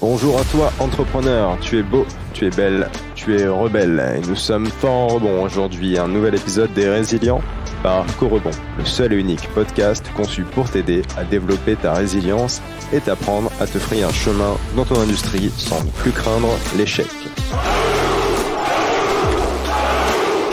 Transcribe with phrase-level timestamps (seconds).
[0.00, 4.34] Bonjour à toi entrepreneur, tu es beau, tu es belle, tu es rebelle et nous
[4.34, 5.98] sommes fort en rebond aujourd'hui.
[5.98, 7.42] Un nouvel épisode des Résilients
[7.82, 12.62] par Corebon, le seul et unique podcast conçu pour t'aider à développer ta résilience
[12.94, 16.48] et t'apprendre à te frayer un chemin dans ton industrie sans plus craindre
[16.78, 17.06] l'échec.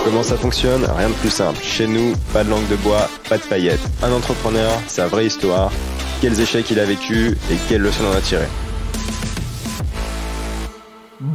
[0.04, 0.86] Comment ça fonctionne?
[0.98, 1.60] Rien de plus simple.
[1.64, 3.88] Chez nous, pas de langue de bois, pas de paillettes.
[4.04, 5.72] Un entrepreneur, sa vraie histoire,
[6.20, 8.46] quels échecs il a vécu et quelles leçons on en a tiré.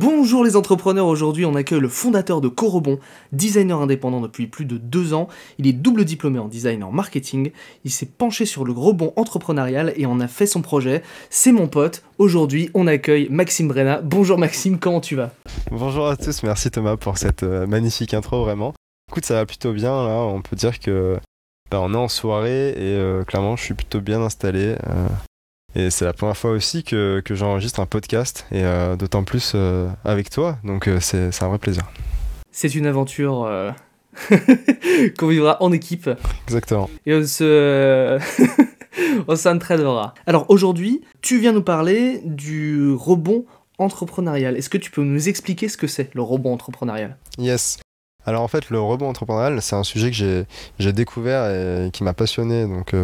[0.04, 2.98] Bonjour les entrepreneurs, aujourd'hui on accueille le fondateur de Corobon,
[3.30, 5.28] designer indépendant depuis plus de deux ans.
[5.58, 7.52] Il est double diplômé en design et en marketing.
[7.84, 11.04] Il s'est penché sur le rebond entrepreneurial et en a fait son projet.
[11.30, 12.02] C'est mon pote.
[12.18, 14.00] Aujourd'hui on accueille Maxime Brenna.
[14.02, 15.30] Bonjour Maxime, comment tu vas?
[15.70, 18.74] Bonjour à tous, merci Thomas pour cette euh, magnifique intro vraiment.
[19.08, 21.16] Écoute, ça va plutôt bien là, on peut dire que
[21.70, 24.74] bah, on est en soirée et euh, clairement je suis plutôt bien installé.
[24.84, 25.06] Euh,
[25.74, 29.52] et c'est la première fois aussi que, que j'enregistre un podcast, et euh, d'autant plus
[29.54, 31.84] euh, avec toi, donc euh, c'est un vrai plaisir.
[32.50, 33.50] C'est une aventure
[35.18, 36.10] qu'on vivra en équipe.
[36.46, 36.90] Exactement.
[37.06, 38.18] Et on se...
[39.28, 40.12] on s'entraînera.
[40.26, 43.46] Alors aujourd'hui, tu viens nous parler du rebond
[43.78, 44.58] entrepreneurial.
[44.58, 47.16] Est-ce que tu peux nous expliquer ce que c'est, le rebond entrepreneurial?
[47.38, 47.78] Yes.
[48.26, 50.44] Alors en fait, le rebond entrepreneurial, c'est un sujet que
[50.78, 52.66] j'ai découvert et qui m'a passionné.
[52.66, 52.94] Donc,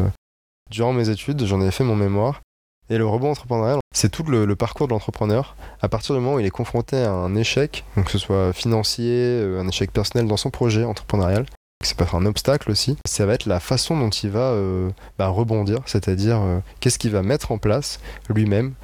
[0.71, 2.43] durant mes études, j'en ai fait mon mémoire.
[2.91, 5.57] Et le rebond entrepreneurial, c'est tout le, parcours de l'entrepreneur.
[5.83, 9.13] À partir du moment où il est confronté à un échec, que ce soit financier,
[9.13, 11.47] euh, un échec personnel dans son projet entrepreneurial,
[11.85, 14.91] ça peut être un obstacle aussi, ça va être la façon dont il va euh,
[15.19, 18.75] bah, rebondir, c'est-à-dire euh, qu'est-ce qu'il va mettre en place lui-même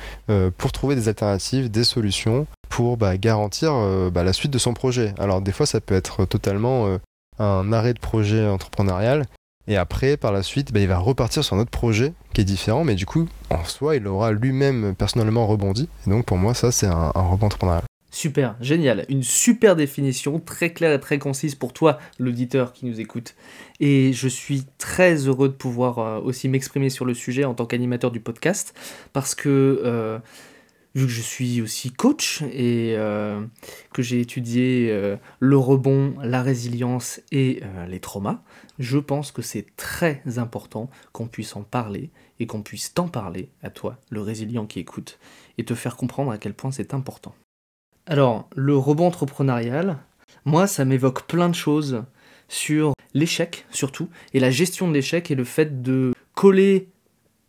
[0.58, 3.72] pour trouver des alternatives, des solutions, pour bah, garantir
[4.12, 5.12] bah, la suite de son projet.
[5.18, 6.98] Alors des fois ça peut être totalement
[7.38, 9.26] un arrêt de projet entrepreneurial,
[9.66, 12.44] et après, par la suite, bah, il va repartir sur un autre projet qui est
[12.44, 15.88] différent, mais du coup, en soi, il aura lui-même personnellement rebondi.
[16.06, 17.84] Et donc, pour moi, ça, c'est un, rebond entrepreneurial.
[18.10, 19.06] Super, génial.
[19.08, 23.34] Une super définition, très claire et très concise pour toi, l'auditeur qui nous écoute.
[23.80, 27.66] Et je suis très heureux de pouvoir euh, aussi m'exprimer sur le sujet en tant
[27.66, 28.72] qu'animateur du podcast,
[29.12, 30.18] parce que euh,
[30.94, 33.44] vu que je suis aussi coach et euh,
[33.92, 38.42] que j'ai étudié euh, le rebond, la résilience et euh, les traumas,
[38.78, 43.50] je pense que c'est très important qu'on puisse en parler et qu'on puisse t'en parler
[43.62, 45.18] à toi, le résilient qui écoute,
[45.58, 47.34] et te faire comprendre à quel point c'est important.
[48.06, 49.98] Alors, le rebond entrepreneurial,
[50.44, 52.04] moi, ça m'évoque plein de choses
[52.48, 56.88] sur l'échec surtout, et la gestion de l'échec et le fait de coller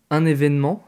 [0.10, 0.88] un événement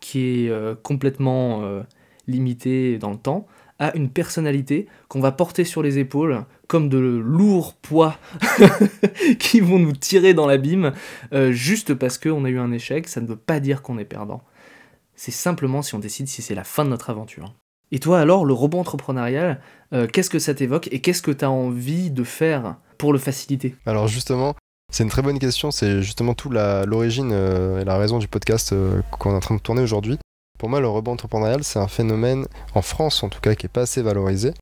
[0.00, 1.84] qui est complètement
[2.26, 3.46] limité dans le temps,
[3.78, 8.16] à une personnalité qu'on va porter sur les épaules comme de lourds poids
[9.38, 10.92] qui vont nous tirer dans l'abîme
[11.32, 14.04] euh, juste parce qu'on a eu un échec, ça ne veut pas dire qu'on est
[14.04, 14.42] perdant.
[15.16, 17.54] C'est simplement si on décide si c'est la fin de notre aventure.
[17.92, 19.60] Et toi alors, le robot entrepreneurial,
[19.92, 23.18] euh, qu'est-ce que ça t'évoque et qu'est-ce que tu as envie de faire pour le
[23.18, 23.74] faciliter?
[23.86, 24.54] Alors justement,
[24.92, 28.74] c'est une très bonne question, c'est justement tout l'origine euh, et la raison du podcast
[29.18, 30.18] qu'on est en train de tourner aujourd'hui.
[30.64, 33.70] Pour moi, le rebond entrepreneurial, c'est un phénomène, en France en tout cas, qui n'est
[33.70, 34.54] pas assez valorisé.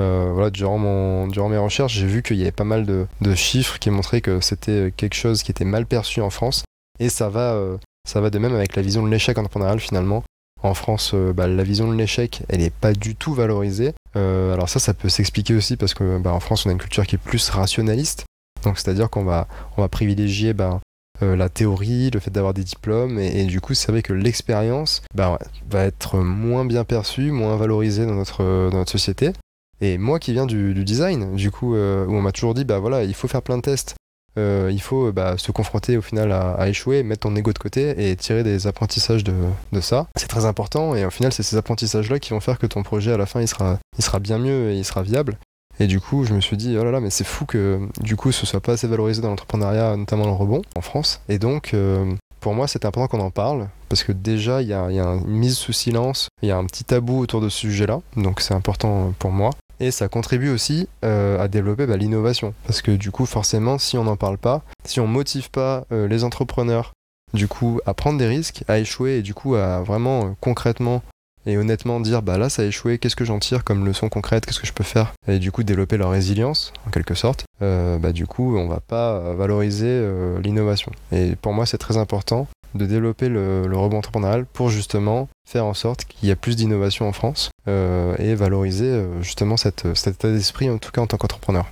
[0.00, 3.34] Euh, voilà, durant, mon, durant mes recherches, j'ai vu qu'il y avait pas mal de,
[3.34, 6.62] chiffres qui montraient que c'était quelque chose qui était mal perçu en France.
[7.00, 7.76] Et ça va, euh,
[8.08, 10.22] ça va de même avec la vision de l'échec entrepreneurial finalement.
[10.62, 13.94] En France, euh, bah, la vision de l'échec, elle n'est pas du tout valorisée.
[14.14, 17.04] alors ça, ça peut s'expliquer aussi parce que bah, en France, on a une culture
[17.04, 18.26] qui est plus rationaliste.
[18.62, 20.78] Donc c'est-à-dire qu'on va, on va privilégier bah,
[21.22, 25.02] euh, la théorie, le fait d'avoir des diplômes, et, du coup, c'est vrai que l'expérience
[25.14, 25.38] bah,
[25.70, 29.32] va être moins bien perçue, moins valorisée dans notre, dans notre société.
[29.80, 32.78] Et moi qui viens du, design, du coup, euh, où on m'a toujours dit, bah
[32.78, 33.94] voilà, il faut faire plein de tests,
[34.38, 38.10] euh, il faut bah, se confronter au final à, échouer, mettre ton ego de côté
[38.10, 39.34] et tirer des apprentissages de,
[39.80, 40.08] ça.
[40.16, 43.12] C'est très important et au final, c'est ces apprentissages-là qui vont faire que ton projet
[43.12, 43.78] à la fin, il sera
[44.20, 45.38] bien mieux et il sera viable.
[45.80, 48.16] Et du coup, je me suis dit, oh là là, mais c'est fou que du
[48.16, 51.20] coup, ce soit pas assez valorisé dans l'entrepreneuriat, notamment le rebond en France.
[51.28, 54.72] Et donc, euh, pour moi, c'est important qu'on en parle, parce que déjà, il y
[54.72, 58.00] a, une mise sous silence, il y a un petit tabou autour de ce sujet-là,
[58.16, 59.50] donc c'est important pour moi.
[59.80, 63.96] Et ça contribue aussi euh, à développer bah, l'innovation, parce que du coup, forcément, si
[63.96, 66.92] on n'en parle pas, si on motive pas euh, les entrepreneurs,
[67.34, 71.02] du coup, à prendre des risques, à échouer, et du coup, à vraiment concrètement
[71.48, 74.44] et honnêtement dire bah là ça a échoué, qu'est-ce que j'en tire comme leçon concrète,
[74.44, 77.98] qu'est-ce que je peux faire et du coup développer leur résilience en quelque sorte, euh,
[77.98, 80.92] bah du coup on va pas valoriser euh, l'innovation.
[81.10, 85.72] Et pour moi c'est très important de développer le, rebond entrepreneurial pour justement faire en
[85.72, 90.30] sorte qu'il y ait plus d'innovation en France euh, et valoriser justement cette, cet état
[90.30, 91.66] d'esprit en tout cas en tant qu'entrepreneur.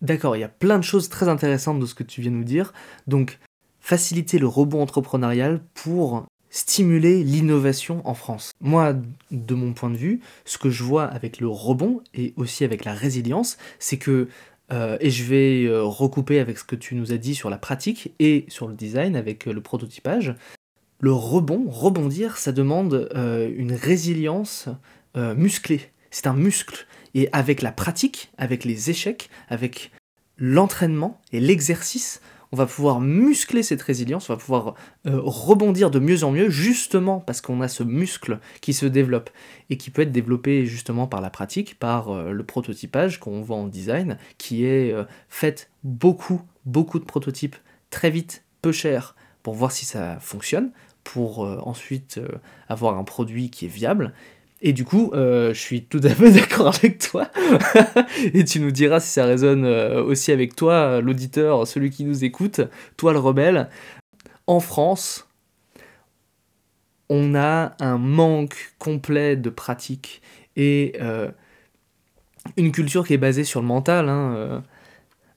[0.00, 2.36] D'accord, il y a plein de choses très intéressantes de ce que tu viens de
[2.36, 2.72] nous dire.
[3.06, 3.38] Donc
[3.80, 6.24] faciliter le rebond entrepreneurial pour
[6.54, 8.52] stimuler l'innovation en France.
[8.60, 8.94] Moi,
[9.32, 12.84] de mon point de vue, ce que je vois avec le rebond et aussi avec
[12.84, 14.28] la résilience, c'est que,
[14.72, 17.58] euh, et je vais euh, recouper avec ce que tu nous as dit sur la
[17.58, 20.36] pratique et sur le design avec euh, le prototypage,
[21.00, 24.68] le rebond, rebondir, ça demande une résilience
[25.14, 25.90] musclée.
[26.10, 26.86] C'est un muscle.
[27.14, 29.90] Et avec la pratique, avec les échecs, avec
[30.38, 32.22] l'entraînement et l'exercice,
[32.54, 34.74] on va pouvoir muscler cette résilience, on va pouvoir
[35.08, 39.28] euh, rebondir de mieux en mieux, justement parce qu'on a ce muscle qui se développe
[39.70, 43.56] et qui peut être développé justement par la pratique, par euh, le prototypage qu'on voit
[43.56, 47.56] en design, qui est euh, fait beaucoup, beaucoup de prototypes
[47.90, 50.70] très vite, peu cher, pour voir si ça fonctionne,
[51.02, 52.18] pour ensuite
[52.68, 54.14] avoir un produit qui est viable
[54.60, 57.28] et du coup, euh, je suis tout à fait d'accord avec toi.
[58.32, 62.24] et tu nous diras si ça résonne euh, aussi avec toi, l'auditeur, celui qui nous
[62.24, 62.60] écoute,
[62.96, 63.68] toi le rebelle.
[64.46, 65.28] En France,
[67.08, 70.22] on a un manque complet de pratique
[70.56, 71.30] et euh,
[72.56, 74.08] une culture qui est basée sur le mental.
[74.08, 74.62] Hein,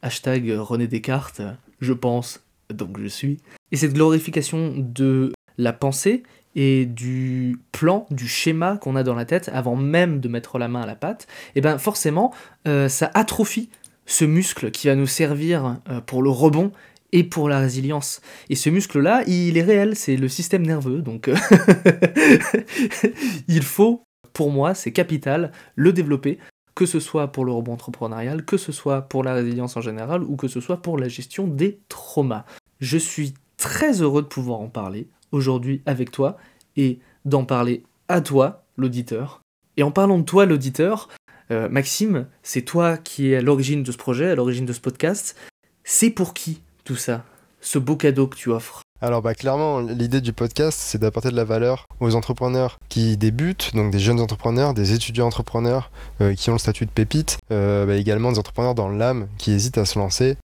[0.02, 1.42] hashtag René Descartes,
[1.82, 3.40] je pense, donc je suis.
[3.72, 6.24] Et cette glorification de la pensée
[6.58, 10.68] et du plan, du schéma qu'on a dans la tête avant même de mettre la
[10.68, 12.34] main à la pâte, et eh ben forcément,
[12.68, 13.70] euh, ça atrophie
[14.08, 16.72] ce muscle qui va nous servir euh, pour le rebond
[17.12, 18.22] et pour la résilience.
[18.50, 21.36] Et ce muscle-là, il est réel, c'est le système nerveux, donc euh,
[23.48, 24.02] il faut,
[24.34, 26.40] pour moi, c'est capital, le développer,
[26.74, 30.24] que ce soit pour le rebond entrepreneurial, que ce soit pour la résilience en général,
[30.24, 32.46] ou que ce soit pour la gestion des traumas.
[32.80, 36.38] Je suis très heureux de pouvoir en parler aujourd'hui avec toi
[36.76, 39.42] et d'en parler à toi, l'auditeur.
[39.76, 41.10] Et en parlant de toi, l'auditeur,
[41.52, 44.80] euh, Maxime, c'est toi qui es à l'origine de ce projet, à l'origine de ce
[44.80, 45.36] podcast.
[45.84, 47.24] C'est pour qui tout ça
[47.62, 48.82] Ce beau cadeau que tu offres?
[49.00, 53.76] Alors bah clairement l'idée du podcast c'est d'apporter de la valeur aux entrepreneurs qui débutent,
[53.76, 57.86] donc des jeunes entrepreneurs, des étudiants entrepreneurs euh, qui ont le statut de pépite, euh,
[57.86, 60.38] bah, également des entrepreneurs dans l'âme qui hésitent à se lancer,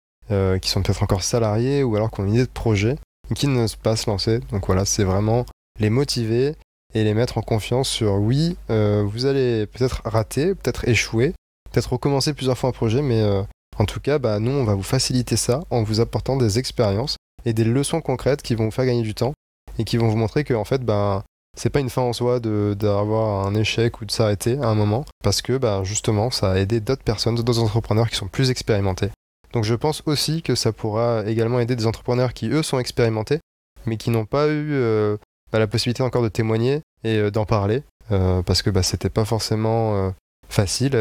[0.60, 2.96] qui sont peut-être encore salariés ou alors qui ont une idée de projet
[3.34, 4.40] qui n'osent pas se lancer.
[4.50, 5.46] Donc voilà, c'est vraiment
[5.78, 6.54] les motiver
[6.94, 11.34] et les mettre en confiance sur oui, euh, vous allez peut-être rater, peut-être échouer,
[11.70, 13.42] peut-être recommencer plusieurs fois un projet, mais euh,
[13.78, 17.16] en tout cas, bah, nous, on va vous faciliter ça en vous apportant des expériences
[17.44, 19.32] et des leçons concrètes qui vont vous faire gagner du temps
[19.78, 21.24] et qui vont vous montrer que en fait, bah,
[21.56, 25.04] c'est pas une fin en soi d'avoir un échec ou de s'arrêter à un moment,
[25.22, 29.10] parce que bah, justement, ça a aidé d'autres personnes, d'autres entrepreneurs qui sont plus expérimentés
[29.52, 33.40] donc je pense aussi que ça pourra également aider des entrepreneurs qui, eux, sont expérimentés,
[33.86, 35.16] mais qui n'ont pas eu euh,
[35.52, 37.82] bah, la possibilité encore de témoigner et euh, d'en parler,
[38.12, 40.14] euh, parce que bah, c'était pas forcément
[40.48, 40.92] facile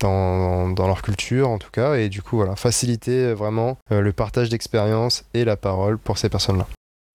[0.00, 5.24] dans, leur culture en tout cas, et du coup voilà, faciliter vraiment le partage d'expériences
[5.34, 6.66] et la parole pour ces personnes-là.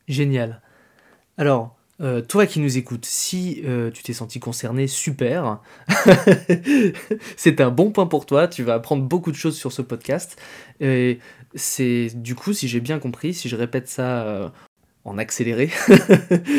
[0.08, 0.62] Génial.
[1.38, 5.62] Alors, euh, toi qui nous écoutes, si euh, tu t'es senti concerné, super.
[7.38, 8.48] c'est un bon point pour toi.
[8.48, 10.42] Tu vas apprendre beaucoup de choses sur ce podcast.
[10.80, 11.20] Et
[11.56, 14.50] c'est du coup, si j'ai bien compris, si je répète ça euh,
[15.06, 15.70] en accéléré,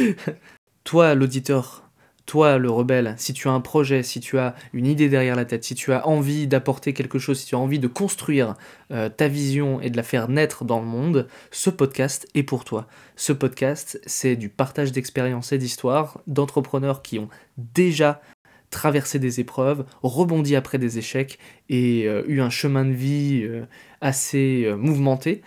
[0.84, 1.83] toi, l'auditeur
[2.26, 5.44] toi, le rebelle, si tu as un projet, si tu as une idée derrière la
[5.44, 8.54] tête, si tu as envie d'apporter quelque chose, si tu as envie de construire
[8.92, 12.64] euh, ta vision et de la faire naître dans le monde, ce podcast est pour
[12.64, 12.86] toi.
[13.16, 17.28] Ce podcast, c'est du partage d'expériences et d'histoires d'entrepreneurs qui ont
[17.58, 18.22] déjà
[18.70, 23.66] traversé des épreuves, rebondi après des échecs et euh, eu un chemin de vie euh,
[24.00, 25.42] assez mouvementé,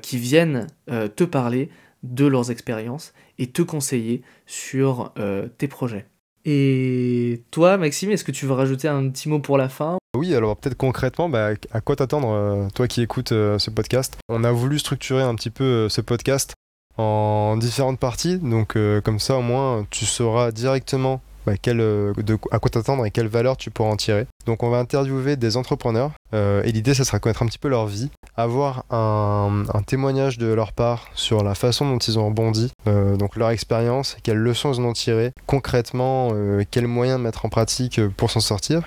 [0.00, 1.68] qui viennent te parler
[2.02, 5.12] de leurs expériences et te conseiller sur
[5.58, 6.06] tes projets.
[6.48, 10.34] Et toi, Maxime, est-ce que tu veux rajouter un petit mot pour la fin oui,
[10.34, 14.16] alors peut-être concrètement, bah, à quoi t'attendre, euh, toi qui écoutes euh, ce podcast?
[14.30, 16.54] On a voulu structurer un petit peu euh, ce podcast
[16.96, 22.12] en différentes parties, donc comme ça au moins tu sauras directement bah, euh,
[22.50, 24.26] à quoi t'attendre et quelle valeur tu pourras en tirer.
[24.46, 27.68] Donc on va interviewer des entrepreneurs euh, et l'idée ça sera connaître un petit peu
[27.68, 32.72] leur vie, avoir un, témoignage de leur part sur la façon dont ils ont rebondi,
[32.88, 36.32] euh, donc leur expérience, quelles leçons ils en ont tiré, concrètement
[36.72, 38.82] quels moyens mettre en pratique pour s'en sortir,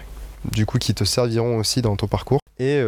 [0.52, 2.82] du coup qui te serviront aussi dans ton parcours et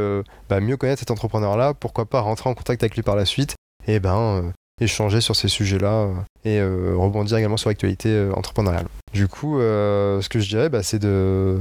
[0.49, 3.25] bah, mieux connaître cet entrepreneur là, pourquoi pas rentrer en contact avec lui par la
[3.25, 3.55] suite
[3.87, 4.51] et ben
[4.81, 8.88] échanger sur ces sujets-là euh, et euh, rebondir également sur l'actualité euh, entrepreneuriale.
[9.13, 11.59] Du coup, ce que je dirais, bah, c'est de,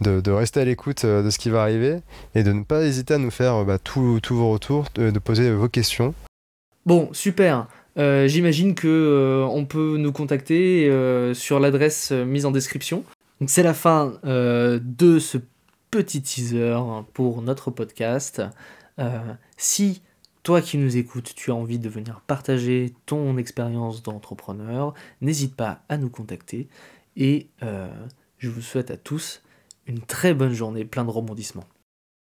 [0.00, 1.98] de, rester à l'écoute de ce qui va arriver
[2.34, 5.68] et de ne pas hésiter à nous faire bah, tous vos retours, de, poser vos
[5.68, 6.14] questions.
[6.86, 7.66] Bon, super.
[7.96, 10.88] J'imagine que on peut nous contacter
[11.34, 13.02] sur l'adresse mise en description.
[13.40, 15.38] Donc c'est la fin de ce
[15.90, 16.78] petit teaser
[17.14, 18.42] pour notre podcast.
[19.56, 20.02] si
[20.42, 25.82] toi qui nous écoutes, tu as envie de venir partager ton expérience d'entrepreneur, n'hésite pas
[25.88, 26.68] à nous contacter
[27.16, 27.88] et euh,
[28.38, 29.42] je vous souhaite à tous
[29.86, 31.64] une très bonne journée, plein de rebondissements.